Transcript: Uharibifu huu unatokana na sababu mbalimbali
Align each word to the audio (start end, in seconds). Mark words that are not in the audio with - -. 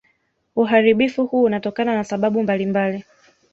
Uharibifu 0.55 1.25
huu 1.25 1.43
unatokana 1.43 1.95
na 1.95 2.03
sababu 2.03 2.43
mbalimbali 2.43 3.05